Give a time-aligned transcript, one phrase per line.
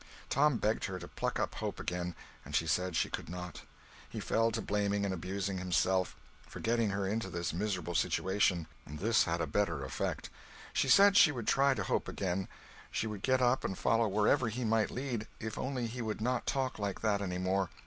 [0.31, 3.61] Tom begged her to pluck up hope again, and she said she could not.
[4.09, 9.25] He fell to blaming and abusing himself for getting her into this miserable situation; this
[9.25, 10.31] had a better effect.
[10.73, 12.47] She said she would try to hope again,
[12.89, 16.47] she would get up and follow wherever he might lead if only he would not
[16.47, 17.69] talk like that any more.